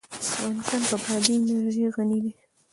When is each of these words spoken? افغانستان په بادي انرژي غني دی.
افغانستان 0.27 0.81
په 0.89 0.95
بادي 1.03 1.33
انرژي 1.37 1.83
غني 1.95 2.19
دی. 2.23 2.31